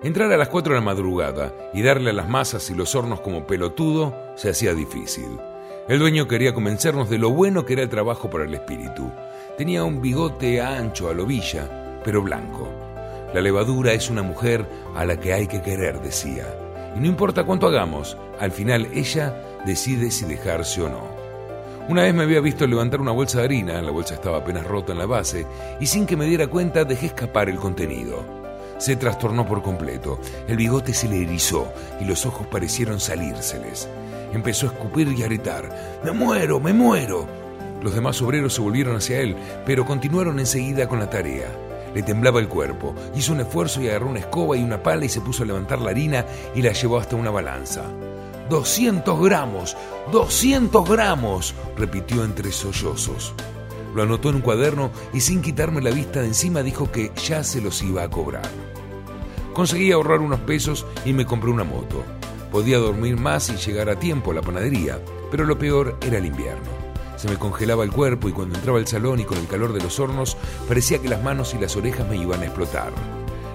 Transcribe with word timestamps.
Entrar 0.00 0.30
a 0.30 0.36
las 0.36 0.48
4 0.48 0.74
de 0.74 0.78
la 0.78 0.84
madrugada 0.84 1.52
y 1.74 1.82
darle 1.82 2.10
a 2.10 2.12
las 2.12 2.28
masas 2.28 2.70
y 2.70 2.74
los 2.74 2.94
hornos 2.94 3.20
como 3.20 3.48
pelotudo 3.48 4.14
se 4.36 4.48
hacía 4.48 4.72
difícil. 4.72 5.40
El 5.88 5.98
dueño 5.98 6.28
quería 6.28 6.54
convencernos 6.54 7.10
de 7.10 7.18
lo 7.18 7.30
bueno 7.30 7.66
que 7.66 7.72
era 7.72 7.82
el 7.82 7.88
trabajo 7.88 8.30
para 8.30 8.44
el 8.44 8.54
espíritu. 8.54 9.10
Tenía 9.56 9.82
un 9.82 10.00
bigote 10.00 10.60
ancho 10.60 11.08
a 11.10 11.14
lobilla, 11.14 12.00
pero 12.04 12.22
blanco. 12.22 12.68
La 13.34 13.40
levadura 13.40 13.92
es 13.92 14.08
una 14.08 14.22
mujer 14.22 14.64
a 14.94 15.04
la 15.04 15.18
que 15.18 15.32
hay 15.32 15.48
que 15.48 15.62
querer, 15.62 16.00
decía. 16.00 16.46
Y 16.94 17.00
no 17.00 17.06
importa 17.06 17.42
cuánto 17.42 17.66
hagamos, 17.66 18.16
al 18.38 18.52
final 18.52 18.86
ella 18.94 19.60
decide 19.66 20.12
si 20.12 20.26
dejarse 20.26 20.80
o 20.80 20.88
no. 20.88 21.08
Una 21.88 22.02
vez 22.02 22.14
me 22.14 22.22
había 22.22 22.40
visto 22.40 22.68
levantar 22.68 23.00
una 23.00 23.10
bolsa 23.10 23.38
de 23.38 23.46
harina, 23.46 23.82
la 23.82 23.90
bolsa 23.90 24.14
estaba 24.14 24.38
apenas 24.38 24.64
rota 24.64 24.92
en 24.92 24.98
la 24.98 25.06
base, 25.06 25.44
y 25.80 25.86
sin 25.86 26.06
que 26.06 26.16
me 26.16 26.26
diera 26.26 26.46
cuenta 26.46 26.84
dejé 26.84 27.06
escapar 27.06 27.48
el 27.48 27.56
contenido. 27.56 28.37
Se 28.78 28.94
trastornó 28.94 29.44
por 29.44 29.62
completo, 29.62 30.20
el 30.46 30.56
bigote 30.56 30.94
se 30.94 31.08
le 31.08 31.22
erizó 31.22 31.72
y 32.00 32.04
los 32.04 32.24
ojos 32.26 32.46
parecieron 32.46 33.00
salírseles. 33.00 33.88
Empezó 34.32 34.66
a 34.66 34.72
escupir 34.72 35.08
y 35.08 35.22
a 35.22 35.26
gritar, 35.26 36.00
¡Me 36.04 36.12
muero, 36.12 36.60
me 36.60 36.72
muero! 36.72 37.26
Los 37.82 37.94
demás 37.94 38.22
obreros 38.22 38.54
se 38.54 38.60
volvieron 38.60 38.96
hacia 38.96 39.20
él, 39.20 39.36
pero 39.66 39.84
continuaron 39.84 40.38
enseguida 40.38 40.88
con 40.88 41.00
la 41.00 41.10
tarea. 41.10 41.48
Le 41.94 42.02
temblaba 42.02 42.38
el 42.38 42.48
cuerpo, 42.48 42.94
hizo 43.16 43.32
un 43.32 43.40
esfuerzo 43.40 43.80
y 43.80 43.88
agarró 43.88 44.10
una 44.10 44.20
escoba 44.20 44.56
y 44.56 44.62
una 44.62 44.82
pala 44.82 45.04
y 45.04 45.08
se 45.08 45.20
puso 45.20 45.42
a 45.42 45.46
levantar 45.46 45.80
la 45.80 45.90
harina 45.90 46.24
y 46.54 46.62
la 46.62 46.72
llevó 46.72 46.98
hasta 46.98 47.16
una 47.16 47.30
balanza. 47.30 47.82
¡200 48.50 49.24
gramos! 49.24 49.76
¡200 50.12 50.88
gramos! 50.88 51.54
repitió 51.76 52.24
entre 52.24 52.52
sollozos. 52.52 53.34
Lo 53.94 54.02
anotó 54.02 54.28
en 54.28 54.36
un 54.36 54.42
cuaderno 54.42 54.90
y 55.12 55.20
sin 55.20 55.42
quitarme 55.42 55.80
la 55.80 55.90
vista 55.90 56.20
de 56.20 56.28
encima 56.28 56.62
dijo 56.62 56.92
que 56.92 57.10
ya 57.26 57.42
se 57.42 57.60
los 57.60 57.82
iba 57.82 58.02
a 58.02 58.10
cobrar. 58.10 58.67
Conseguí 59.58 59.90
ahorrar 59.90 60.20
unos 60.20 60.38
pesos 60.38 60.86
y 61.04 61.12
me 61.12 61.26
compré 61.26 61.50
una 61.50 61.64
moto. 61.64 62.04
Podía 62.52 62.78
dormir 62.78 63.16
más 63.16 63.50
y 63.50 63.56
llegar 63.56 63.90
a 63.90 63.98
tiempo 63.98 64.30
a 64.30 64.34
la 64.34 64.40
panadería, 64.40 65.00
pero 65.32 65.44
lo 65.44 65.58
peor 65.58 65.98
era 66.00 66.18
el 66.18 66.26
invierno. 66.26 66.68
Se 67.16 67.28
me 67.28 67.36
congelaba 67.38 67.82
el 67.82 67.90
cuerpo 67.90 68.28
y 68.28 68.32
cuando 68.32 68.54
entraba 68.54 68.78
al 68.78 68.86
salón 68.86 69.18
y 69.18 69.24
con 69.24 69.36
el 69.36 69.48
calor 69.48 69.72
de 69.72 69.82
los 69.82 69.98
hornos 69.98 70.36
parecía 70.68 71.00
que 71.00 71.08
las 71.08 71.24
manos 71.24 71.54
y 71.54 71.58
las 71.58 71.74
orejas 71.74 72.08
me 72.08 72.16
iban 72.16 72.40
a 72.40 72.44
explotar. 72.44 72.92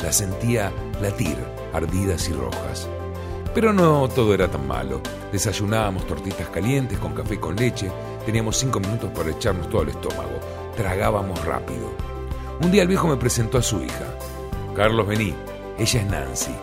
Las 0.00 0.18
sentía 0.18 0.72
latir, 1.02 1.36
ardidas 1.72 2.28
y 2.28 2.32
rojas. 2.32 2.88
Pero 3.52 3.72
no 3.72 4.08
todo 4.08 4.34
era 4.34 4.48
tan 4.48 4.68
malo. 4.68 5.00
Desayunábamos 5.32 6.06
tortitas 6.06 6.48
calientes 6.50 6.96
con 7.00 7.12
café 7.12 7.40
con 7.40 7.56
leche, 7.56 7.90
teníamos 8.24 8.56
cinco 8.56 8.78
minutos 8.78 9.10
para 9.10 9.32
echarnos 9.32 9.68
todo 9.68 9.82
el 9.82 9.88
estómago, 9.88 10.38
tragábamos 10.76 11.44
rápido. 11.44 11.90
Un 12.62 12.70
día 12.70 12.82
el 12.82 12.88
viejo 12.88 13.08
me 13.08 13.16
presentó 13.16 13.58
a 13.58 13.62
su 13.62 13.82
hija. 13.82 14.14
Carlos, 14.76 15.08
vení, 15.08 15.34
ella 15.78 16.00
es 16.00 16.06
Nancy. 16.06 16.54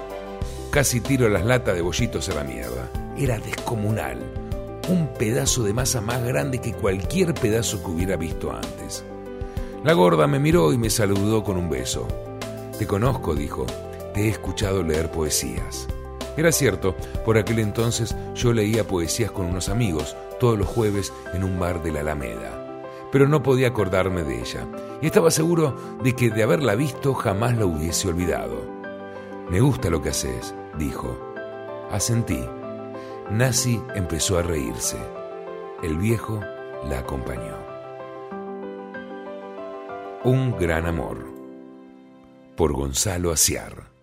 Casi 0.71 0.99
tiro 0.99 1.29
las 1.29 1.45
latas 1.45 1.75
de 1.75 1.81
bollitos 1.81 2.27
a 2.27 2.35
la 2.35 2.43
mierda. 2.43 2.89
Era 3.17 3.39
descomunal. 3.39 4.19
Un 4.89 5.07
pedazo 5.13 5.63
de 5.63 5.73
masa 5.73 6.01
más 6.01 6.21
grande 6.21 6.59
que 6.59 6.73
cualquier 6.73 7.33
pedazo 7.33 7.81
que 7.81 7.91
hubiera 7.91 8.17
visto 8.17 8.51
antes. 8.51 9.05
La 9.85 9.93
gorda 9.93 10.27
me 10.27 10.39
miró 10.39 10.73
y 10.73 10.77
me 10.77 10.89
saludó 10.89 11.43
con 11.43 11.55
un 11.57 11.69
beso. 11.69 12.07
Te 12.77 12.85
conozco, 12.85 13.33
dijo. 13.33 13.65
Te 14.13 14.23
he 14.25 14.27
escuchado 14.27 14.83
leer 14.83 15.09
poesías. 15.09 15.87
Era 16.35 16.51
cierto, 16.51 16.95
por 17.23 17.37
aquel 17.37 17.59
entonces 17.59 18.15
yo 18.35 18.51
leía 18.51 18.85
poesías 18.85 19.31
con 19.31 19.45
unos 19.45 19.69
amigos 19.69 20.17
todos 20.39 20.59
los 20.59 20.67
jueves 20.67 21.13
en 21.33 21.45
un 21.45 21.57
bar 21.57 21.81
de 21.81 21.93
la 21.93 22.01
Alameda, 22.01 22.83
pero 23.11 23.27
no 23.27 23.41
podía 23.41 23.69
acordarme 23.69 24.23
de 24.23 24.41
ella, 24.41 24.67
y 25.01 25.05
estaba 25.05 25.31
seguro 25.31 25.77
de 26.03 26.13
que 26.13 26.29
de 26.29 26.43
haberla 26.43 26.75
visto 26.75 27.13
jamás 27.13 27.57
la 27.57 27.65
hubiese 27.65 28.09
olvidado. 28.09 28.74
Me 29.49 29.59
gusta 29.61 29.89
lo 29.89 30.01
que 30.01 30.09
haces, 30.09 30.55
dijo. 30.77 31.17
Asentí. 31.91 32.43
Nasi 33.29 33.81
empezó 33.93 34.37
a 34.37 34.41
reírse. 34.41 34.97
El 35.83 35.97
viejo 35.97 36.39
la 36.89 36.99
acompañó. 36.99 37.55
Un 40.23 40.57
gran 40.57 40.87
amor. 40.87 41.25
Por 42.55 42.73
Gonzalo 42.73 43.31
Aciar. 43.31 43.94